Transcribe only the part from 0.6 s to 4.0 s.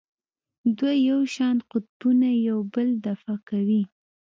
دوه یو شان قطبونه یو بل دفع کوي.